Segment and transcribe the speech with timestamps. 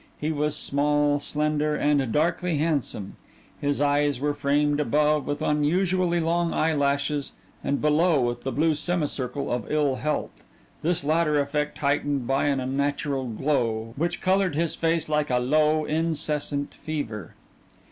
[0.19, 3.17] He was small, slender, and darkly handsome;
[3.59, 9.51] his eyes were framed above with unusually long eyelashes and below with the blue semicircle
[9.51, 10.43] of ill health,
[10.81, 15.85] this latter effect heightened by an unnatural glow which colored his face like a low,
[15.85, 17.35] incessant fever.